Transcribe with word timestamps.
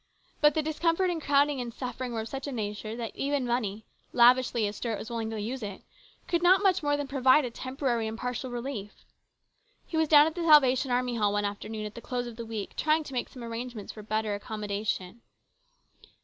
But 0.41 0.55
the 0.55 0.63
discomfort 0.63 1.11
and 1.11 1.21
crowding 1.21 1.61
and 1.61 1.71
suffering 1.71 2.11
were 2.11 2.21
of 2.21 2.27
such 2.27 2.47
a 2.47 2.51
nature 2.51 2.95
that 2.95 3.15
even 3.15 3.45
money, 3.45 3.85
lavishly 4.13 4.65
as 4.65 4.75
Stuart 4.77 4.97
was 4.97 5.11
willing 5.11 5.29
to 5.29 5.39
use 5.39 5.61
it, 5.61 5.83
could 6.27 6.41
not 6.41 6.63
much 6.63 6.81
more 6.81 6.97
than 6.97 7.05
provide 7.07 7.45
a 7.45 7.51
temporary 7.51 8.07
and 8.07 8.17
partial 8.17 8.49
relief. 8.49 9.05
He 9.85 9.97
was 9.97 10.07
down 10.07 10.25
at 10.25 10.33
the 10.33 10.41
Salvation 10.41 10.89
Army 10.89 11.17
Hall 11.17 11.31
one 11.31 11.45
after 11.45 11.69
noon 11.69 11.85
at 11.85 11.93
the 11.93 12.01
close 12.01 12.25
of 12.25 12.35
the 12.35 12.47
week, 12.47 12.75
trying 12.75 13.03
to 13.03 13.13
make 13.13 13.29
some 13.29 13.43
arrangements 13.43 13.91
for 13.91 14.01
better 14.01 14.33
accommodation. 14.33 15.21